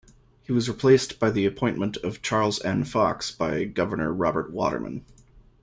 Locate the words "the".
1.29-1.45